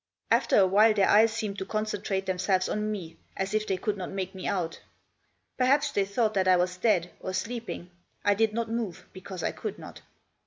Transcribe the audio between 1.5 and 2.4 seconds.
to concentrate